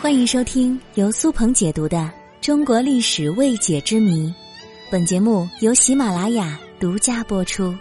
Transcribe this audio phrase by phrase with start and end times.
[0.00, 1.98] 欢迎收听由苏鹏解读的
[2.40, 4.26] 《中国历史未解之谜》，
[4.90, 7.76] 本节目由喜马拉雅独家播出。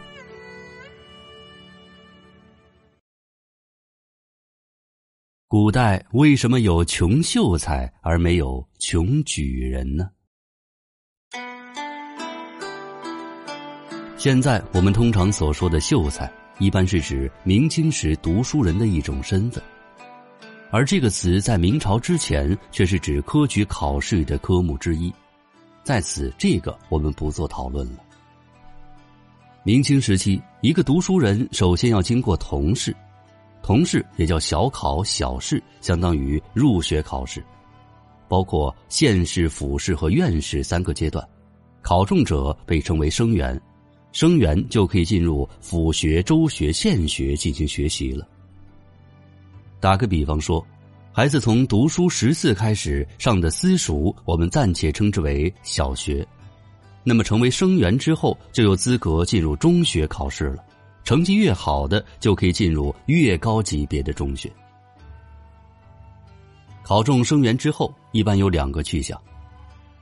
[5.47, 10.09] 古代为什么有穷秀才而没有穷举人呢？
[14.17, 19.63] 现在我们通常所说的秀才，一般是指明清时读书人的一种身份。
[20.71, 25.11] 而这个词在明朝之前却是指科举考试的科目之一，
[25.83, 28.03] 在此这个我们不做讨论了。
[29.63, 32.95] 明清时期，一个读书人首先要经过童试，
[33.63, 37.43] 童试也叫小考、小试，相当于入学考试，
[38.27, 41.27] 包括县试、府试和院试三个阶段。
[41.81, 43.59] 考中者被称为生员，
[44.11, 48.27] 生员就可以进入府学、州学、县学进行学习了。
[49.79, 50.65] 打个比方说，
[51.11, 56.25] 孩子从读书识字开始上的私塾，我们暂且称之为小学。
[57.03, 60.63] 那么成为生员之后，就有资格进入中学考试了。
[61.05, 64.51] 成绩越好的，就可以进入越高级别的中学。
[66.83, 69.19] 考中生员之后，一般有两个去向：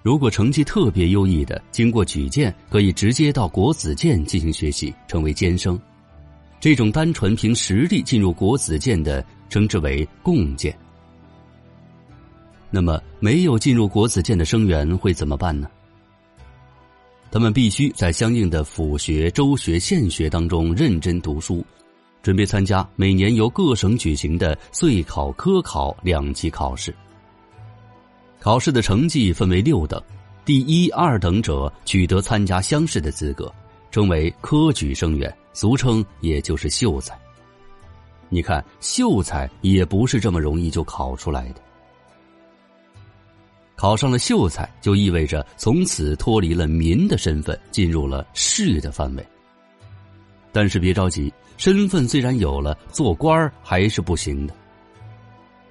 [0.01, 5.79] 如果成绩特别优异的，经过举荐，可以直接到国子监进行学习，成为监生。
[6.59, 9.25] 这种单纯凭实力进入国子监的。
[9.49, 10.77] 称之为共建。
[12.69, 15.69] 那么，没有进入国子监的生员会怎么办呢？
[17.31, 21.65] 他们必须在相应的府学、州学、县学当中认真读书，
[22.21, 26.93] 准备参加每年由各省举行的岁考、科考两级考试。
[28.39, 30.01] 考试的成绩分为六等，
[30.43, 33.49] 第一、二等者取得参加乡试的资格，
[33.97, 37.17] 称为科举生员，俗称也就是秀才。
[38.29, 41.61] 你看，秀才也不是这么容易就考出来的。
[43.75, 49.27] 考上了秀才，就意味着从此脱离了民的身份，进入了士的范围。
[50.51, 54.53] 但是别着急，身份虽然有了，做官还是不行的。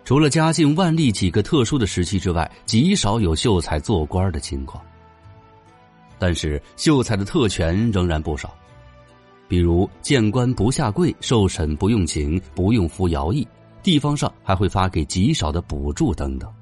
[0.05, 4.85] 除了嘉靖、万历几个特殊的时期之外，极少有秀才做官的情况。
[6.19, 8.55] 但是秀才的特权仍然不少。
[9.49, 13.47] 比如见官不下跪，受审不用请，不用服徭役，
[13.83, 16.53] 地方上还会发给极少的补助等等。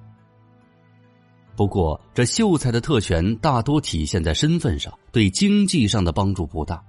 [1.57, 6.83] 不过，这秀才的特权大多体现在身份上，对经济上的帮助不大。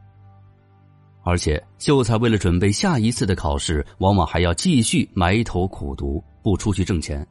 [1.23, 7.25] 而且，秀才为了准备下一次的考试，往往还要继续埋头苦读，不出去挣钱。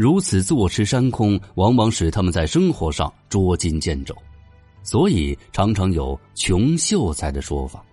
[0.00, 4.14] 如此坐吃山空，往往使他们在生活上捉襟见肘。
[4.84, 7.84] 所以常常有“穷秀才”的说法。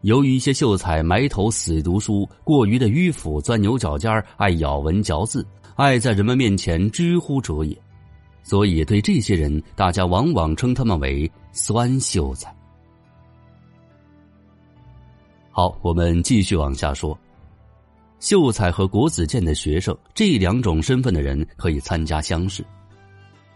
[0.00, 7.80] 由于一些秀才埋头死读书，过于的迂腐，钻牛角尖爱咬文嚼字，爱在人们面前知乎者也，
[8.42, 12.52] 所以对这些人，大家往往称他们为“酸秀才”。
[15.54, 17.16] 好，我们继续往下说，
[18.26, 22.66] 秀才和国子监的学生这两种身份的人可以参加乡试。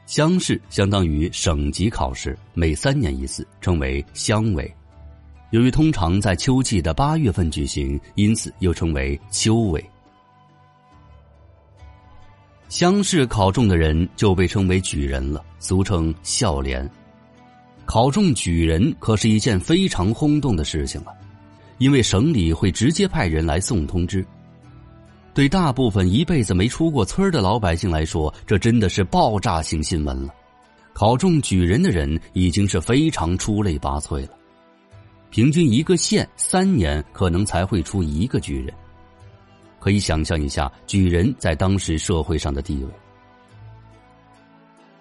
[0.06, 4.72] 乡试相当于省级考试，每三年一次，称为乡委。
[5.50, 9.84] 由于通常在秋季的八月份举行，因此又称为秋委。
[12.68, 16.88] 乡试考中的人就被称为举人了，俗称孝廉。
[17.86, 21.12] 考中举人可是一件非常轰动的事情了，
[21.78, 24.24] 因为省里会直接派人来送通知。
[25.32, 30.34] 对大部分一辈子没出过村的老百姓来说，这真的是爆炸性新闻了。
[30.92, 34.36] 考中举人的人已经是非常出类拔萃了，
[35.30, 38.74] 平均一个县三年可能才会出一个举人。
[39.78, 42.90] 可以想象一下举人在当时社会上的地位。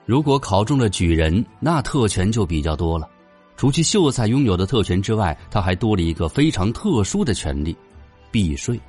[0.06, 3.10] 如果考中了举人，那特权就比较多了。
[3.58, 7.76] 除去秀才拥有的特权之外，他还多了一个非常特殊的权利——
[8.32, 8.80] 避税。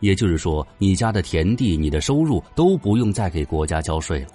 [0.00, 4.28] 也就是说，你家的田地、你的收入都不用再给国家交税了。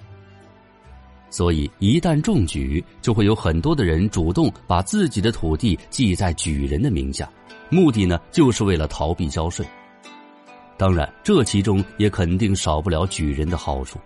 [1.29, 7.29] 所以，一旦中举，就会有很多的人主动把自己的土地记在举人的名下，
[7.69, 9.65] 目的呢，就是为了逃避交税。
[10.77, 13.97] 当然，这其中也肯定少不了举人的好处。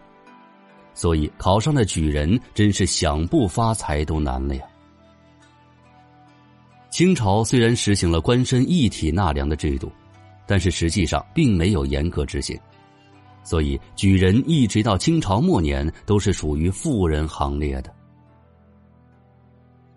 [0.94, 4.62] 所以，考上的举人真是想不发财都难了呀。
[6.92, 9.92] 清朝虽然实行了官绅一体纳粮的制度。
[10.48, 12.60] 但是实际上并没有严格执行，
[13.44, 17.94] 所以举人一直到清朝末年都是属于富人行列的。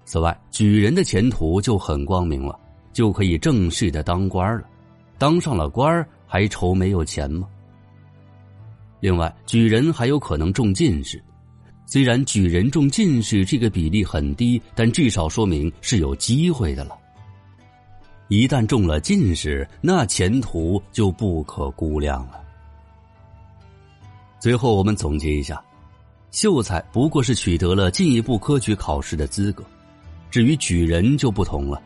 [0.04, 2.58] 此外，举人的前途就很光明了，
[2.92, 4.64] 就可以正式的当官了。
[5.18, 7.46] 当上了官还愁没有钱吗？
[9.00, 11.22] 另外，举人还有可能中进士。
[11.84, 16.98] 虽然举人中进士这个比例很低，但至少说明是有机会的了。
[18.28, 22.40] 一旦中了进士，那前途就不可估量了。
[24.38, 25.62] 最后，我们总结一下：
[26.30, 29.64] 秀才不过是取得了进一步科举考试的资格，
[30.30, 31.82] 至于举人就不同了。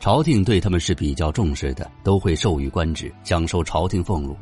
[0.00, 4.36] 朝廷对他们是比较重视的，都会授予官职，享受朝廷俸禄。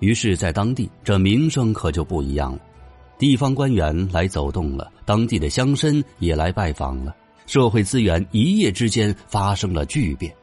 [0.00, 2.58] 于是，在当地这名声可就不一样了。
[3.18, 10.34] 地方官员来走动了，当地的乡绅也来拜访了，社会资源一夜之间发生了巨变，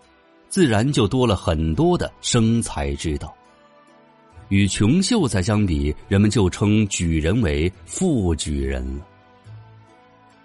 [0.47, 3.33] 自然就多了很多的生财之道。
[4.49, 9.05] 与穷秀才相比，人们就称举人为富举人了。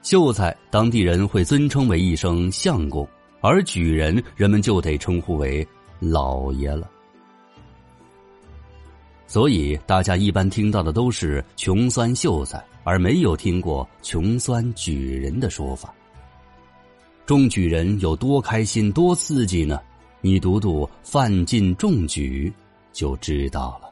[0.02, 3.06] 秀才当地人会尊称为一声相公，
[3.40, 5.66] 而举人人们就得称呼为
[6.00, 6.88] 老爷了。
[9.26, 15.94] 所以，大家一般听到的都是“穷酸秀才”，而没有听过“穷酸举人”的说法。
[17.28, 19.78] 中举人有多开心、多刺激呢？
[20.22, 22.50] 你读读范进中举，
[22.90, 23.87] 就知道了。